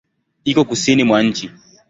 [0.45, 1.51] Iko kusini mwa nchi.